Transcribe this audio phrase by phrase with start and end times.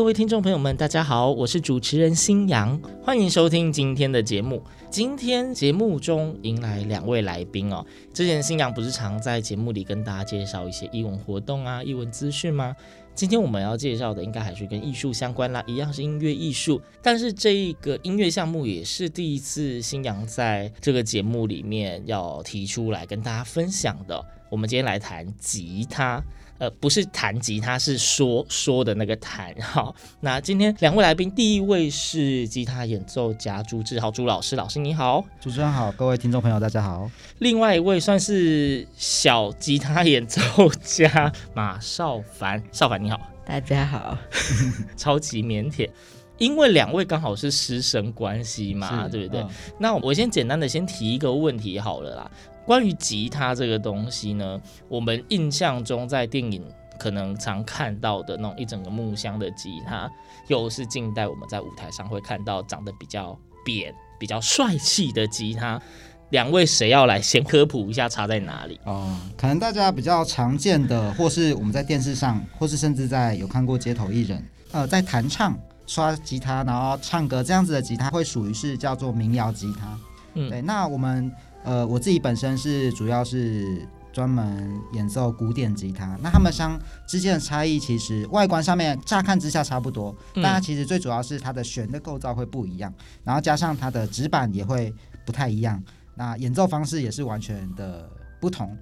[0.00, 4.62] 各位听众朋友们，大家好，我是主持人新阳，欢迎收听今天的节目。
[4.88, 7.84] 今天节目中迎来两位来宾哦。
[8.14, 12.74] 之前新阳不是常在节目里跟大家介绍一些艺文活动啊、艺文资讯吗？
[13.14, 16.80] 今天我们要介绍的应该还是跟艺术相关啦，一样是音乐艺术。
[17.02, 24.24] 但是这一个音乐项目也是第一次新阳在这个节目里面要提出来跟大家分享的。
[24.50, 26.22] 我们今天来谈吉他。
[26.58, 29.50] 呃，不是弹吉他，是说说的那个弹。
[29.62, 37.10] 好，那今天两位来宾，第一位是吉他演奏家朱志豪朱老师，老师你好，主持人好，各位听众朋友大家好。
[37.38, 40.40] 另外一位算是小吉他演奏
[40.82, 44.18] 家马少凡，少凡你好，大家好，
[44.98, 45.88] 超级腼腆，
[46.36, 49.40] 因为两位刚好是师生关系嘛，对不对？
[49.40, 52.30] 嗯、那我先简单的先提一个问题好了啦。
[52.70, 56.64] 关于吉他这个东西呢，我们印象中在电影
[57.00, 60.08] 可能常看到的那种一整个木箱的吉他，
[60.46, 65.82] 又是近代我们在舞台上会看到长得比较扁、比较帅气的吉他。
[66.28, 68.78] 两位谁要来先科普一下差在哪里？
[68.84, 79.98] 哦，可能大家比较常见的，或是我们在电视上，或是甚至在有看过街头艺人，呃，在弹唱、刷吉他，然后唱歌这样子的吉他，会属于是叫做民谣吉他。
[80.34, 81.32] 嗯，对，那我们。
[81.64, 94.92] 呃，我自己本身是主要是专门演奏古典吉他，那他们相之间的差异，其实外观上面乍看之下差不多，但它其实最主要是它的弦的构造会不一样，然后加上它的指板也会
[95.24, 95.82] 不太一样，
[96.14, 98.10] 那演奏方式也是完全的
[98.40, 98.76] 不同。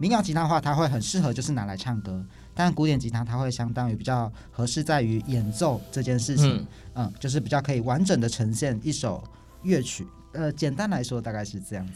[0.00, 2.24] 民谣吉他的话，它会很适合就是拿来唱歌，
[2.54, 6.58] 但古典吉他它会相当于比较合适在于演奏这件事情，
[6.94, 9.24] 嗯，嗯，就是比较可以完整的呈现一首
[9.62, 10.06] 乐曲。
[10.38, 11.92] 呃，简单来说大概是这样子。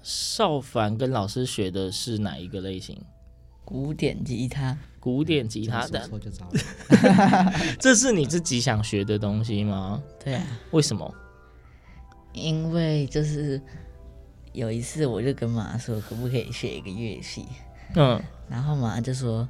[0.00, 2.96] 少凡跟老师学的是哪一个类型？
[3.64, 4.78] 古典吉他。
[5.00, 6.52] 古典吉他的，错就糟了。
[7.80, 10.00] 这是你自己想学的东西吗？
[10.22, 10.46] 对啊。
[10.70, 11.12] 为什么？
[12.32, 13.60] 因为就是
[14.52, 17.44] 有一次，我就跟妈说，可不可以学一个乐器？
[17.96, 18.22] 嗯。
[18.48, 19.48] 然后妈就说，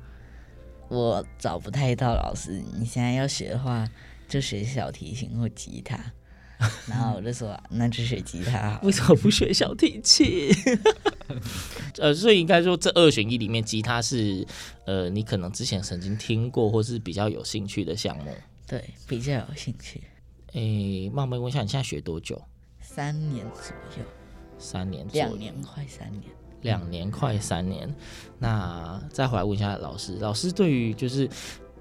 [0.88, 3.86] 我找不太到老师，你现在要学的话，
[4.26, 5.98] 就学小提琴或吉他。
[6.87, 8.78] 然后我就说，那就学吉他。
[8.82, 10.50] 为什么不学小提琴？
[11.97, 14.47] 呃，所以应该说这二选一里面，吉他是
[14.84, 18.31] 呃，你可能之前曾经听过或是比较有兴趣的项目。
[18.66, 20.03] 对，比较有兴趣。
[20.53, 22.41] 诶，冒昧问一下，你现在学多久？
[22.81, 24.04] 三年左右。
[24.59, 25.26] 三年左右。
[25.26, 26.22] 两年快三年。
[26.60, 27.94] 两年快三年。
[28.38, 31.26] 那再回来问一下老师，老师对于就是。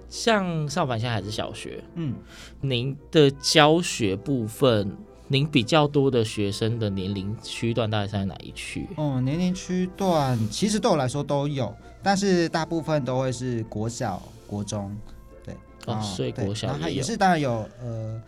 [0.09, 2.15] 像少凡现在还是小学，嗯，
[2.61, 4.97] 您的教学部分，
[5.27, 8.87] 您比较多的学生的年龄区段大概是在哪一区？
[8.97, 11.71] 哦，年龄区段其实对我来说都有，
[12.01, 14.97] 但是大部分都会是国小、国中，
[15.45, 15.53] 对，
[15.85, 18.19] 哦，所以国小也，也是当然有呃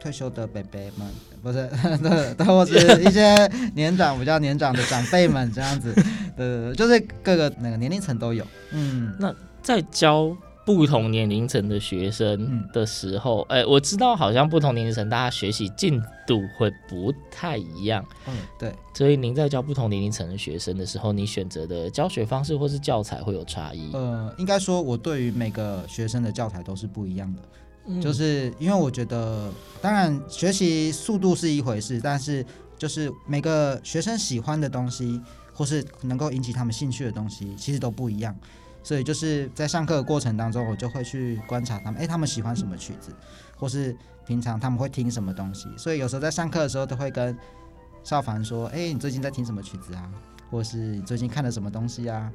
[0.00, 1.08] 退休的伯伯们，
[1.40, 1.70] 不是，
[2.02, 3.46] 对，或者 一些
[3.76, 5.94] 年长比较年长的长辈们这样子，
[6.36, 9.32] 对对对，就是各个那个年龄层都有，嗯，那
[9.62, 10.36] 在教。
[10.64, 18.04] 不同年龄层的学生的时候，哎、嗯欸，我知道好像不同年龄层大家学习进度会不太一样。
[18.26, 18.72] 嗯，对。
[18.94, 23.90] 所以您在教不同年龄层的学生的时候，你选择的教学方式或是教材会有差异？
[23.92, 27.40] 呃，应该说，我对于每个学生的教材都是不一样的。
[27.86, 29.52] 嗯，就是因为我觉得，
[29.82, 32.44] 当然学习速度是一回事，但是
[32.78, 35.20] 就是每个学生喜欢的东西，
[35.52, 38.34] 或是能够引起他们兴趣的东西，其实都不一样。
[38.84, 43.10] 所以就是在上课的过程当中，我就会去观察他们，诶，他们喜欢什么曲子，
[43.56, 45.68] 或是平常他们会听什么东西。
[45.76, 47.36] 所以有时候在上课的时候，都会跟
[48.04, 50.08] 少凡说，诶，你最近在听什么曲子啊？
[50.50, 52.30] 或是你最近看了什么东西啊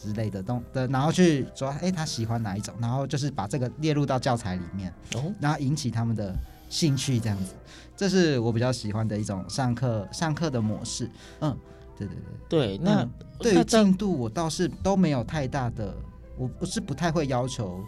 [0.00, 4.92] 之类的东的，然后去说，诶，他喜欢哪一种，然后就是把这个列入到教材里面，
[5.40, 6.36] 然后引起他们的
[6.68, 7.54] 兴趣，这样子，
[7.96, 11.56] 这是我比较喜欢的一种上课上课的模式，嗯。
[11.96, 12.16] 对对
[12.48, 15.94] 对，对，那、嗯、对于进度我倒是都没有太大的，
[16.36, 17.84] 我不是不太会要求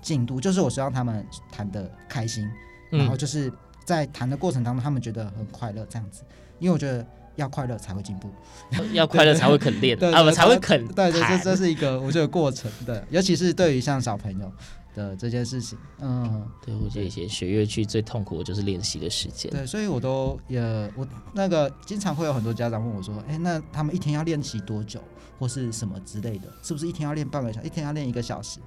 [0.00, 2.48] 进度，就是我希望他们谈的开心，
[2.90, 3.52] 然后就是
[3.84, 6.22] 在谈的过程当中，他们觉得很快乐这样子，
[6.58, 7.04] 因为我觉得
[7.36, 8.30] 要快乐才会进步，
[8.92, 14.52] 要快乐才会肯练，啊，我才会肯，对对，这这是一个我觉得过程，对，尤其是对于像小朋友，
[14.94, 15.78] 的这件事情。
[16.00, 19.50] 嗯，对，我觉得以前学乐器最痛苦的就是练习的时间。
[19.50, 20.60] 对，所以我都也
[20.96, 25.00] 我那个经常会有很多家长问我说：“哎，那他们一天要练习多久，
[25.38, 26.48] 或是什么之类的？
[26.62, 28.60] 是不是一天要练半个小时，一天要练一个小时？”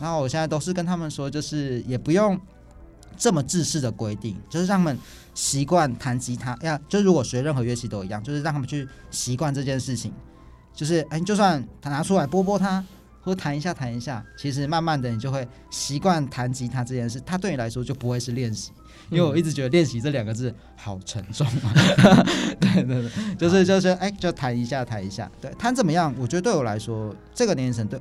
[0.00, 2.38] 然后我现在都是跟他们说，就是也不用
[3.16, 4.98] 这么制式的规定，就是让他们
[5.34, 6.56] 习惯弹吉他。
[6.62, 10.12] 呀，就如果学任何乐器都一样，就是让他们去习惯这件事情。
[10.74, 12.84] 就是哎，就算他拿出来拨拨它，
[13.26, 17.20] 或弹一下弹一下，其实慢慢的你就会习惯弹吉他这件事。
[17.26, 18.70] 它对你来说就不会是练习，
[19.10, 21.74] 因为我一直觉得练习这两个字好沉重啊。
[22.60, 26.14] 对对对，就是就是哎，就弹一下弹一下，对，弹怎么样？
[26.16, 28.00] 我觉得对我来说，这个年龄层对，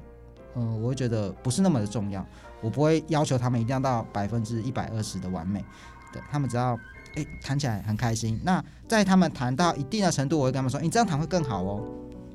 [0.55, 2.23] 嗯、呃，我会觉得不是那么的重要。
[2.61, 5.65] 我不会要求他们一定要到百分之一百二十的完美，
[6.13, 6.79] 对，他们只要
[7.15, 8.39] 哎弹起来很开心。
[8.43, 11.83] 那在他们弹到一定的程度，我会跟他们说，你这样弹会更好哦。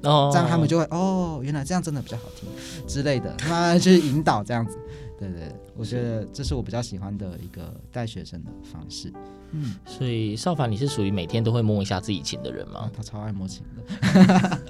[0.02, 2.48] 哦，这样他们就会哦，原来这样真的比较好听
[2.86, 4.78] 之类的，那就是引导这样子，
[5.18, 9.12] 对对，我觉得这是我比较喜欢的一个带学生的方式。
[9.52, 12.88] 嗯，所以少凡，你是属于每天都会摸一下自己琴的人吗？
[12.96, 13.98] 他超爱摸琴的。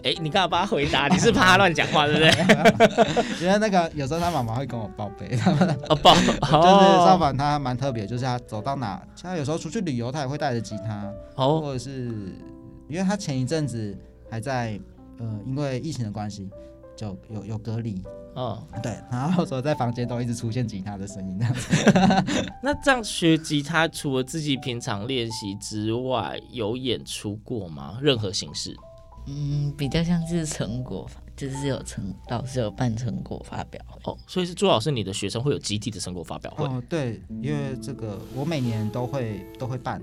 [0.02, 1.06] 哎、欸，你干嘛帮他回答？
[1.06, 3.36] 你是怕他乱讲话，对不对？
[3.44, 12.06] 因为那个有时候他妈妈会跟我报备，他们哦报， 就是少凡他蛮特别，就是他走到哪，他有时候出去旅游，他也会带着吉他，哦，或者是
[12.88, 13.94] 因为他前一阵子
[14.30, 14.80] 还在。
[15.20, 16.50] 呃，因为疫情的关系，
[16.96, 18.02] 就有有隔离，
[18.34, 22.52] 哦，对，然后说 在房间都一直出现吉他的声音，这样子。
[22.62, 27.98] 那这样学吉他，除了自己平常练习之外，有演出过吗？
[28.00, 28.74] 任何形式？
[29.26, 31.06] 嗯，比较像是成果，
[31.36, 34.00] 就是有成老师有办成果发表会。
[34.10, 36.64] 哦，所以是朱老师，你的学生会有集体的成果发表会？
[36.64, 40.00] 哦，对，因为这个我每年都会都会办。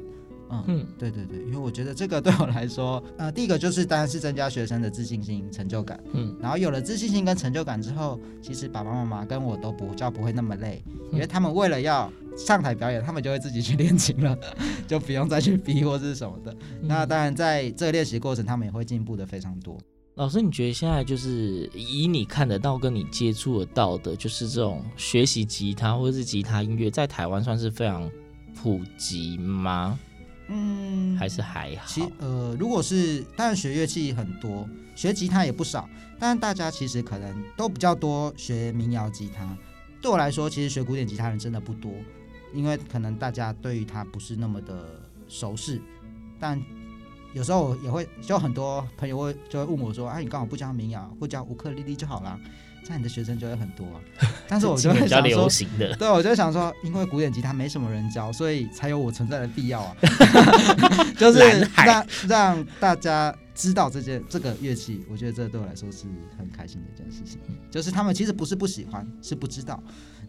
[0.49, 14.37] 嗯，嗯，对对对，因为我觉得这个对我来说， 呃，第一个就是当然是增加学生的自信心、成就感，嗯，然后有了自信心跟成就感之后，其实爸爸妈妈跟我都不叫不会那么累，因为他们为了要上台表演，他们就会自己去练琴了，
[14.87, 16.55] 就不用再去逼或是什么的。
[16.81, 19.77] 那当然在这个练习过程，他们也会进步的非常多。
[20.15, 28.09] 老师，你觉得现在就是以你看得到跟你接触得到的，就是这种学习吉他或者是吉他音乐，在台湾算是非常
[28.55, 29.99] 普及吗？
[30.49, 31.85] 嗯，还是还好。
[31.87, 35.89] 其呃，如果是当然学乐器很多，学吉他也不少，
[36.19, 39.57] 但大家其实可能都比较多学民谣吉他。
[40.01, 41.91] 对我来说，其实学古典吉他人真的不多，
[42.53, 45.81] 因为可能大家对于它不是那么的熟悉。
[46.39, 46.61] 但
[47.33, 52.39] 有时候也会，就很多朋友会就会问我说：“哎、啊，你刚好不教民谣，不教乌克丽丽就好了。”
[52.89, 54.01] 那你的学生就会很多，啊，
[54.47, 55.95] 但是我就会想说，流行的。
[55.97, 59.95] 对，我就想说，因为古典吉他没什么人教，所以才有我存在的必要啊，
[61.17, 66.05] 就是让让大家知道这件这个乐器，我觉得这对我来说是
[66.37, 67.39] 很开心的一件事情，
[67.69, 69.81] 就是他们其实不是不喜欢，是不知道，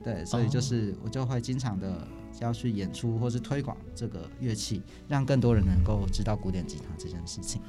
[0.04, 2.06] 对，所以就是我就会经常的。
[2.40, 7.60] 要去演出或是推广这个乐器，让更多人能够知道古典吉他这件事情。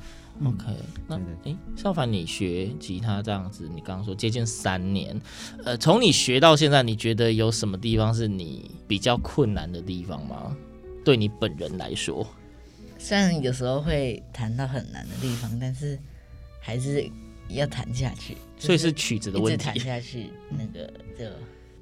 [0.45, 0.63] OK，
[1.07, 5.19] 那哎，少凡，你学吉他这样子，你刚刚说接近三年，
[5.65, 10.55] 呃，从你学到现在，你觉得有什么地方是你比较困难的地方吗？
[11.03, 12.27] 对你本人来说，
[12.99, 15.97] 虽然有时候会弹到很难的地方，但是
[16.61, 17.09] 还是
[17.47, 18.37] 要弹下去。
[18.59, 21.25] 所以是曲子的问题，弹下去那个就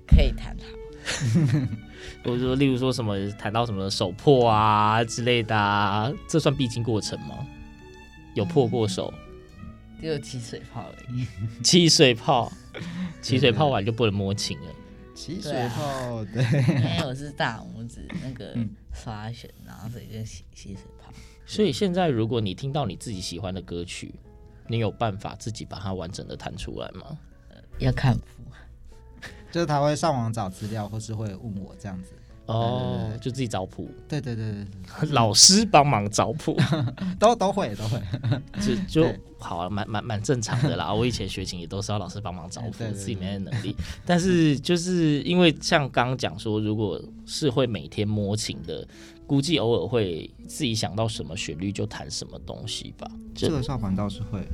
[0.07, 0.65] 可以弹好。
[2.23, 7.45] 或者说，例如说什么谈到什么手破啊之类的啊，这算必经过程吗？
[8.33, 9.13] 有破过手？
[9.99, 11.25] 只有起水泡而已。
[11.63, 12.51] 起水泡，
[13.21, 14.65] 起水泡完就不能摸琴了。
[15.15, 18.55] 起水泡，对，因为我是大拇指那个
[18.93, 21.11] 刷弦，然后所以就起起水泡。
[21.45, 24.13] 所以现在，如果你听到你自己喜欢的歌曲，
[24.67, 27.17] 你有办法自己把它完整的弹出来吗？
[27.79, 28.15] 要看。
[29.51, 32.11] 就是他会上网找资料，或是会问我这样子
[32.45, 33.89] 哦，就自己找谱。
[34.07, 34.51] 对对对
[35.01, 36.57] 对， 老师帮忙找谱，
[37.19, 38.01] 都都会都会，
[38.61, 38.75] 就
[39.05, 40.93] 就好啊，蛮蛮蛮正常的啦。
[40.93, 43.75] 我以前学琴也都是要老师帮忙找谱，自己没能力。
[44.05, 48.87] 但是就是因为像刚刚讲说，如果是会每天摸琴的，
[49.25, 53.11] 估计偶尔会自己想到什么旋律就弹什么东西吧。
[53.35, 54.47] 这个上反倒是会。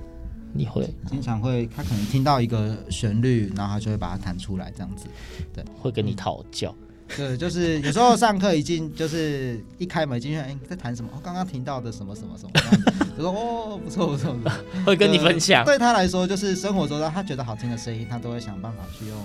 [0.53, 5.05] 你会经常会，他可能听到一个旋律，然后他就会把它弹出来，这样子，
[5.53, 6.73] 对，会跟你讨教。
[7.15, 11.09] 对，就是有时候上课已经就是一开门进去，哎、欸，在弹什么？
[11.13, 14.51] 我刚刚听到的什么什么什么这样子，就说哦，不错不错不错，
[14.85, 15.63] 会跟你分享。
[15.65, 19.17] 对他来说，就是生活中他觉得好听的声音，他都会想办法去用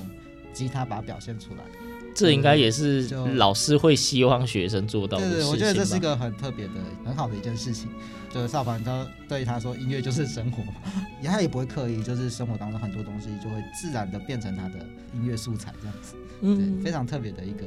[0.52, 1.60] 吉他把它表现出来。
[2.14, 5.38] 这应该也是老师会希望学生做到的事情。
[5.38, 6.72] 对，对，对，我觉得这是一个很特别的、
[7.06, 7.88] 很好的一件事情。
[8.32, 10.62] 就是少凡他对他说，音乐就是生活，
[11.22, 14.78] 也他也不会刻意，就是生活当中很多东西就会自然的变成他的
[15.14, 17.66] 音乐素材这样子，嗯，对，非常特别的一个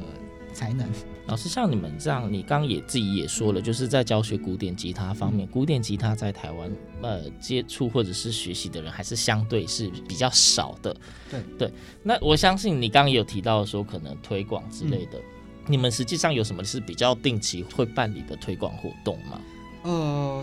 [0.54, 0.88] 才能。
[1.28, 10.96] 老师像你们这样，你刚刚也自己也说了，就是在教学古典吉他方面，嗯、古典吉他在台湾呃接触或者是学习的人还是相对是比较少的。
[11.30, 15.18] 对对，那我相信你刚刚也有提到说可能推广之类的。
[15.18, 15.24] 嗯
[15.68, 19.40] 你们实际上有什么是比较定期会办理的推广活动吗？
[19.84, 19.90] 呃，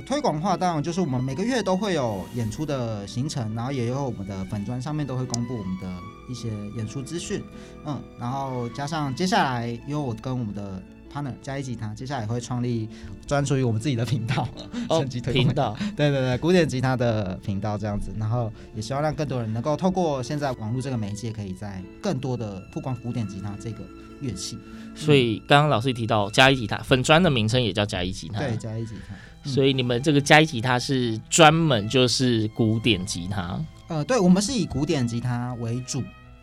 [0.07, 5.87] 推广的话，当然就是我们每个月都会有演出的行程，然后也有我们的粉专上面都会公布我们的
[6.29, 7.43] 一些演出资讯。
[7.85, 12.89] 嗯，然后加上接下来，因为我跟我们的 partner 加一吉他，接下来也会创立
[13.27, 14.49] 专属于我们自己的频道，
[14.89, 23.79] 哦， 频道， 对对对，古典吉他的频道这样子，然后也希望让更多人能够透过现在网络这个媒介，可以在更多的曝光古典吉他这个
[24.21, 24.59] 乐器。
[24.95, 29.15] 所以刚刚老师提到加一吉他粉砖的名称也叫加一吉他，对，加一吉他。
[29.45, 33.65] 嗯、所以你们这个加一吉他是专门就是古典吉他？
[33.87, 36.03] 呃，对，我们是以古典吉他为主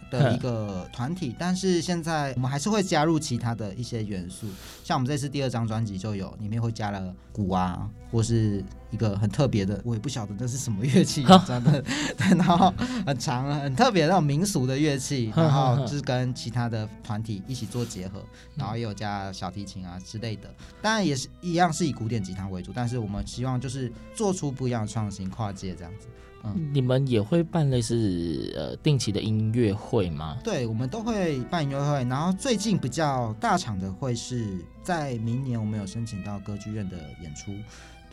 [0.10, 4.48] 的一个团体，嗯、但是现在我们还是会加入其他的一些元素，
[4.84, 8.63] 像我们这次第二张专辑就有里面会加了鼓啊，或是
[8.96, 11.84] 一个很特别的，我也不晓得那是什么乐器，真的，
[12.18, 12.74] 然后
[13.06, 18.24] 很长很特别那种民俗的乐器，然后就是跟其他的团体一起做结合，
[18.56, 20.50] 然后也有加小提琴啊之类的，
[20.82, 26.08] 当然也是一样是以古典吉他为主，但是我们希望就是做出不一样的创新，跨界这样子。
[26.48, 30.38] 嗯你们也会办类似呃定期的音乐会吗？
[30.44, 37.52] 对，我们都会办音乐会，然后最近比较大场的会是在明年，我们有申请到歌剧院的演出。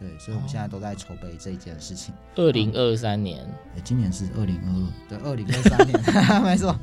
[0.03, 2.13] 对，所以我们现在都在筹备这一件事情。
[2.35, 3.39] 二零二三年，
[3.77, 6.03] 哎，今年是二零二二，对，二零二三年，
[6.43, 6.75] 没错。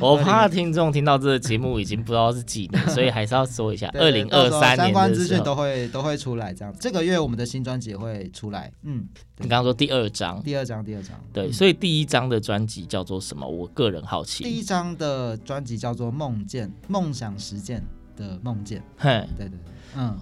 [0.00, 6.54] 我怕听众听到这个节目已经不知道是几年， 所以还是要说一下，二零二三年相关资讯都会都会出来。
[6.54, 8.70] 这样，这个月我们的新专辑也会出来。
[8.82, 9.04] 嗯，
[9.38, 11.18] 你刚刚说第二张，第二张，第二张。
[11.32, 13.44] 对，所以第一张的专辑叫做什么？
[13.44, 14.44] 我个人好奇。
[14.44, 17.82] 第一张的专辑叫做《梦见梦想实践
[18.16, 18.80] 的梦见》。
[18.96, 19.58] 嘿，对对对，
[19.96, 20.16] 嗯。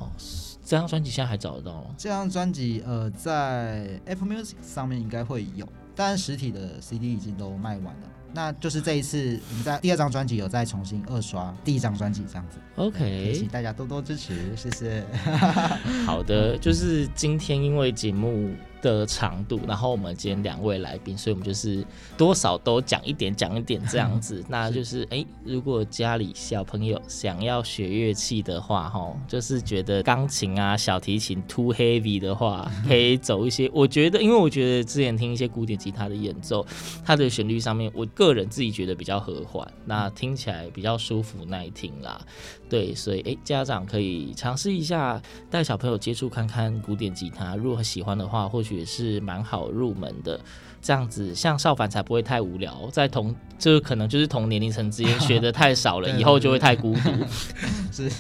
[0.65, 1.95] 这张专辑现在还找得到吗？
[1.99, 8.09] 这张专辑呃，在 Apple Music 上面应该会有，但实体的 CD 已经都卖完了。
[8.35, 12.57] 那就是这一次我们在第二张专辑有再重新二刷第一张专辑这样子。
[12.77, 15.05] OK，请大家多多支持，谢谢。
[16.07, 21.83] 好的，就是今天因为节目的长度，然后我们今天两位来宾，所以我们就是
[22.19, 24.45] 多少都讲一点，讲一点这样子。
[24.49, 33.71] 那就是哎，如果家里小朋友想要学乐器的话，哈，就是觉得钢琴啊、小提琴 too heavy 的话，可以走一些。
[33.73, 36.67] 我觉得，因为我觉得之前听一些古典吉他的演奏，
[37.05, 42.21] 它的旋律上面，我个人自己觉得比较和缓，那听起来比较舒服耐听啦。
[42.69, 50.41] 对，所以哎，家长可以尝试一下带小朋友接触看看古典吉他，如果喜欢的话，或许也是蛮好入门的。
[50.85, 57.11] 这样子，像少凡才不会太无聊，在同就是可能就是同年龄层之间学的太少了， 以后就会太孤独。
[57.93, 58.11] 是，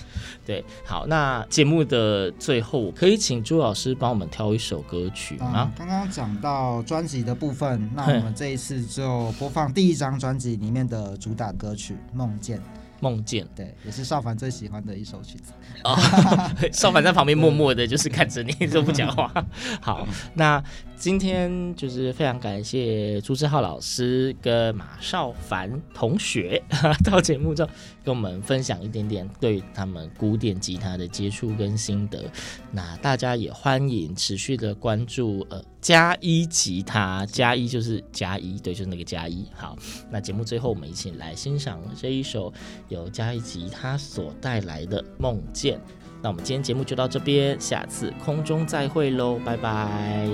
[0.47, 0.64] 对。
[0.85, 5.73] 好，那节目的最后，可以请朱老师帮我们挑一首歌曲吗？
[5.76, 12.59] 刚刚讲到专辑的部分，那我们这一次就播放第一张专辑里面的主打歌曲《梦见》。
[13.02, 15.52] 梦见，对，也是少凡最喜欢的一首曲子。
[15.82, 15.99] 哦，
[16.73, 19.28] 少凡在旁边默默的，就是看着你都不讲话。
[19.80, 20.62] 好，那
[21.02, 26.62] 今天就是非常感谢朱志浩老师跟马少凡同学
[27.02, 27.68] 到节目中
[28.04, 32.23] 跟我们分享一点点对他们古典吉他的接触跟心得。
[32.71, 35.61] 那大家也欢迎持续的关注呃。
[35.80, 39.44] 加一吉他，加一就是加一，对，就是那个加一。
[39.52, 39.76] 好，
[40.12, 42.52] 那节目最后，我们一起来欣赏这一首
[42.88, 45.76] 由加一吉他所带来的《梦见》。
[46.22, 50.26] 那我们今天节目就到这边，下次空中再会喽，拜拜。